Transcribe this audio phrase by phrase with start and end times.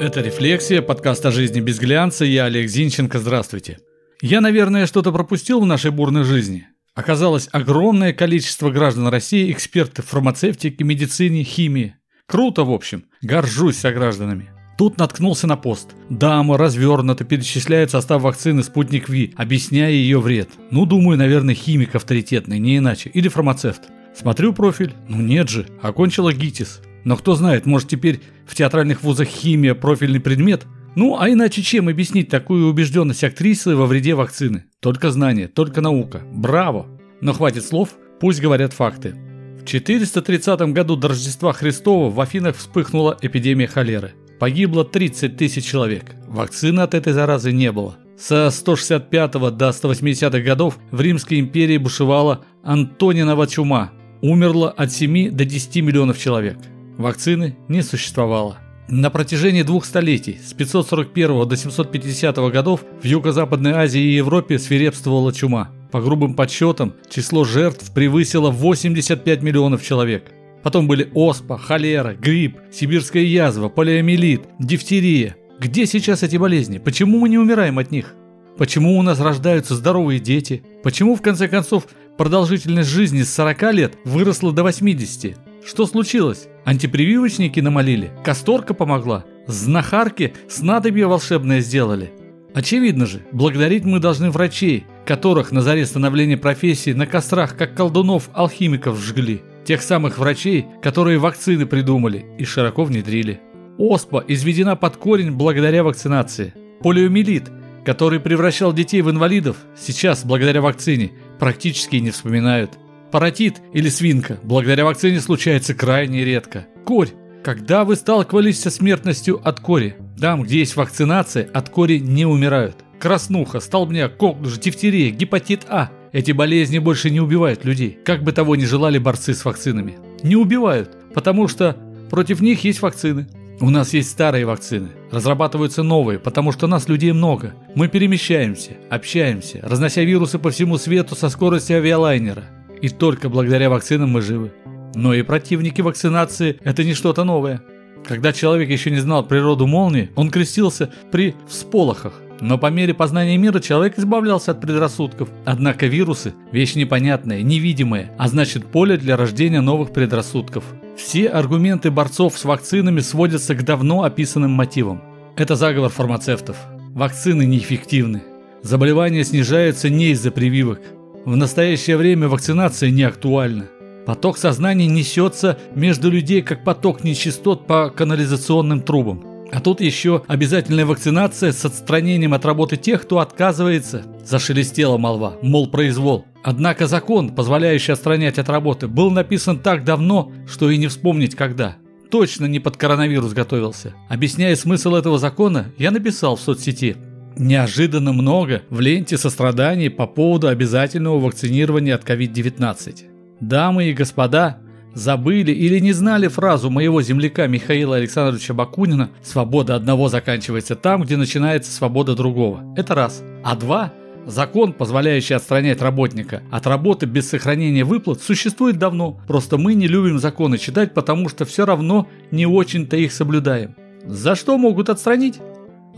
[0.00, 2.24] Это «Рефлексия», подкаст о жизни без глянца.
[2.24, 3.18] Я Олег Зинченко.
[3.18, 3.78] Здравствуйте.
[4.22, 6.68] Я, наверное, что-то пропустил в нашей бурной жизни.
[6.94, 11.96] Оказалось, огромное количество граждан России– эксперты в фармацевтике, медицине, химии.
[12.26, 13.06] Круто, в общем.
[13.22, 14.50] Горжусь согражданами.
[14.78, 15.88] Тут наткнулся на пост.
[16.08, 20.48] Дама развернуто перечисляет состав вакцины «Спутник Ви», объясняя ее вред.
[20.70, 23.10] Ну, думаю, наверное, химик авторитетный, не иначе.
[23.12, 23.82] Или фармацевт.
[24.14, 24.94] Смотрю профиль.
[25.08, 26.82] Ну нет же, окончила ГИТИС.
[27.08, 30.66] Но кто знает, может теперь в театральных вузах химия– профильный предмет?
[30.94, 34.66] Ну, а иначе чем объяснить такую убежденность актрисы во вреде вакцины?
[34.80, 36.20] Только знание, только наука.
[36.34, 36.86] Браво!
[37.22, 39.14] Но хватит слов, пусть говорят факты.
[39.58, 44.12] В 430 году до Рождества Христова в Афинах вспыхнула эпидемия холеры.
[44.38, 46.14] Погибло 30 тысяч человек.
[46.26, 47.96] Вакцины от этой заразы не было.
[48.18, 53.92] Со 165 до 180-х годов в Римской империи бушевала Антонинова чума.
[54.20, 56.58] Умерло от 7 до 10 миллионов человек.
[56.98, 58.58] Вакцины не существовало.
[58.88, 65.32] На протяжении двух столетий, с 541 до 750 годов, в Юго-Западной Азии и Европе свирепствовала
[65.32, 65.70] чума.
[65.92, 70.32] По грубым подсчетам, число жертв превысило 85 миллионов человек.
[70.64, 75.36] Потом были оспа, холера, грипп, сибирская язва, полиомиелит, дифтерия.
[75.60, 76.78] Где сейчас эти болезни?
[76.78, 78.14] Почему мы не умираем от них?
[78.56, 80.64] Почему у нас рождаются здоровые дети?
[80.82, 85.36] Почему, в конце концов, продолжительность жизни с 40 лет выросла до 80?
[85.68, 86.48] Что случилось?
[86.64, 88.10] Антипрививочники намолили?
[88.24, 89.26] Касторка помогла?
[89.46, 92.10] Знахарки снадобье волшебное сделали?
[92.54, 98.98] Очевидно же, благодарить мы должны врачей, которых на заре становления профессии на кострах, как колдунов-алхимиков,
[98.98, 99.42] жгли.
[99.66, 103.38] Тех самых врачей, которые вакцины придумали и широко внедрили.
[103.76, 106.54] Оспа изведена под корень благодаря вакцинации.
[106.80, 107.50] Полиомиелит,
[107.84, 112.78] который превращал детей в инвалидов, сейчас, благодаря вакцине, практически не вспоминают.
[113.10, 116.66] Паротит или свинка благодаря вакцине случается крайне редко.
[116.84, 117.08] Корь.
[117.42, 119.96] Когда вы сталкивались со смертностью от кори?
[120.20, 122.76] Там, где есть вакцинация, от кори не умирают.
[122.98, 125.90] Краснуха, столбняк, коклюш, дифтерия, гепатит А.
[126.12, 129.98] Эти болезни больше не убивают людей, как бы того ни желали борцы с вакцинами.
[130.22, 131.76] Не убивают, потому что
[132.10, 133.28] против них есть вакцины.
[133.60, 137.54] У нас есть старые вакцины, разрабатываются новые, потому что нас людей много.
[137.74, 142.44] Мы перемещаемся, общаемся, разнося вирусы по всему свету со скоростью авиалайнера.
[142.80, 144.52] И только благодаря вакцинам мы живы.
[144.94, 147.62] Но и противники вакцинации– это не что-то новое.
[148.06, 152.14] Когда человек еще не знал природу молнии, он крестился при всполохах.
[152.40, 155.28] Но по мере познания мира человек избавлялся от предрассудков.
[155.44, 160.64] Однако вирусы– вещь непонятная, невидимая, а значит поле для рождения новых предрассудков.
[160.96, 165.02] Все аргументы борцов с вакцинами сводятся к давно описанным мотивам.
[165.36, 166.56] Это заговор фармацевтов.
[166.94, 168.22] Вакцины неэффективны.
[168.62, 170.80] Заболевания снижаются не из-за прививок,
[171.28, 173.66] в настоящее время вакцинация не актуальна.
[174.06, 179.22] Поток сознания несется между людей, как поток нечистот по канализационным трубам.
[179.52, 184.04] А тут еще обязательная вакцинация с отстранением от работы тех, кто отказывается.
[184.24, 186.24] Зашелестела молва, мол, произвол.
[186.42, 191.76] Однако закон, позволяющий отстранять от работы, был написан так давно, что и не вспомнить когда.
[192.10, 193.92] Точно не под коронавирус готовился.
[194.08, 196.96] Объясняя смысл этого закона, я написал в соцсети–
[197.38, 203.04] Неожиданно много в ленте состраданий по поводу обязательного вакцинирования от COVID-19.
[203.40, 204.58] Дамы и господа,
[204.92, 211.16] забыли или не знали фразу моего земляка Михаила Александровича Бакунина «Свобода одного заканчивается там, где
[211.16, 212.74] начинается свобода другого».
[212.76, 213.22] Это раз.
[213.44, 213.92] А два–
[214.26, 219.18] Закон, позволяющий отстранять работника от работы без сохранения выплат, существует давно.
[219.26, 223.74] Просто мы не любим законы читать, потому что все равно не очень-то их соблюдаем.
[224.04, 225.40] За что могут отстранить?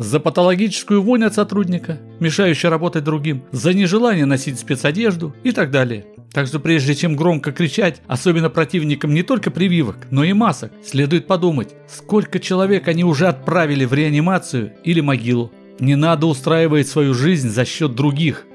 [0.01, 6.07] За патологическую вонь от сотрудника, мешающую работать другим, за нежелание носить спецодежду и так далее.
[6.33, 11.27] Так что прежде чем громко кричать, особенно противникам не только прививок, но и масок, следует
[11.27, 15.53] подумать, сколько человек они уже отправили в реанимацию или могилу.
[15.81, 18.47] Не надо устраивать свою жизнь за счет других.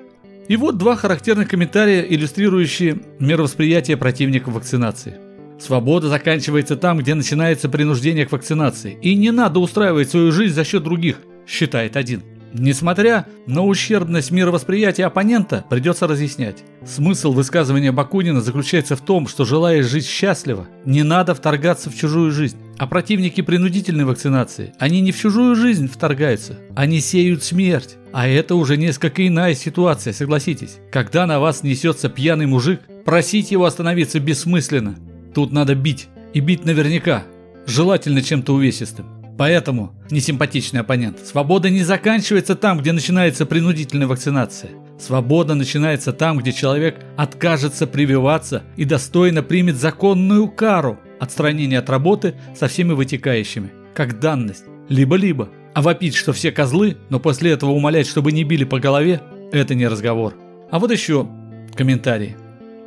[0.48, 5.18] И вот два характерных комментария, иллюстрирующие мировосприятие противников вакцинации.
[5.60, 8.98] Свобода заканчивается там, где начинается принуждение к вакцинации.
[9.04, 12.24] И не надо устраивать свою жизнь за счет других считает один.
[12.58, 16.64] Несмотря на ущербность мировосприятия оппонента, придется разъяснять.
[16.86, 22.32] Смысл высказывания Бакунина заключается в том, что желая жить счастливо, не надо вторгаться в чужую
[22.32, 22.58] жизнь.
[22.78, 27.98] А противники принудительной вакцинации, они не в чужую жизнь вторгаются, они сеют смерть.
[28.14, 30.78] А это уже несколько иная ситуация, согласитесь.
[30.94, 34.96] Когда на вас несется пьяный мужик, просить его остановиться бессмысленно.
[35.34, 37.24] Тут надо бить, и бить наверняка,
[37.66, 39.25] желательно чем-то увесистым.
[39.38, 44.72] Поэтому, несимпатичный оппонент, свобода не заканчивается там, где начинается принудительная вакцинация.
[44.98, 52.36] Свобода начинается там, где человек откажется прививаться и достойно примет законную кару отстранения от работы
[52.56, 54.66] со всеми вытекающими, как данность.
[54.88, 55.50] Либо-либо.
[55.74, 59.22] А вопить, что все козлы, но после этого умолять, чтобы не били по голове,
[59.52, 60.34] это не разговор.
[60.72, 61.28] А вот еще
[61.76, 62.38] комментарий.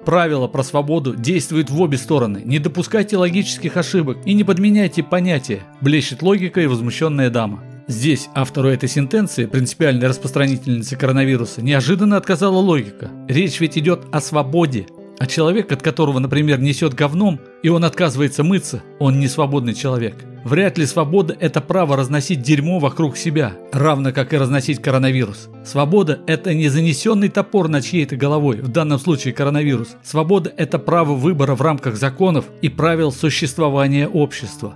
[0.04, 2.42] Правило про свободу действует в обе стороны.
[2.44, 7.62] Не допускайте логических ошибок и не подменяйте понятия, блещет логика и возмущенная дама.
[7.88, 13.10] Здесь автору этой сентенции, принципиальной распространительницы коронавируса, неожиданно отказала логика.
[13.28, 14.86] Речь ведь идет о свободе,
[15.18, 20.14] а человек, от которого, например, несет говном, и он отказывается мыться, он не свободный человек.
[20.44, 25.48] Вряд ли свобода– это право разносить дерьмо вокруг себя, равно как и разносить коронавирус.
[25.64, 29.96] Свобода– это не занесенный топор над чьей-то головой, в данном случае коронавирус.
[30.02, 34.74] Свобода– это право выбора в рамках законов и правил существования общества.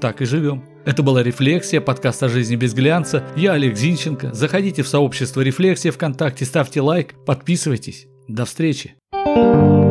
[0.00, 0.64] Так и живем.
[0.84, 3.24] Это была «Рефлексия», подкаст о жизни без глянца.
[3.36, 4.34] Я Олег Зинченко.
[4.34, 8.06] Заходите в сообщество «Рефлексия» ВКонтакте, ставьте лайк, подписывайтесь.
[8.28, 8.94] До встречи.
[9.26, 9.85] Thank you